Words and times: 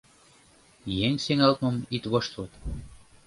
Еҥ 1.07 1.13
сеҥалтмым 1.23 1.75
ит 1.95 2.03
воштыл. 2.11 2.45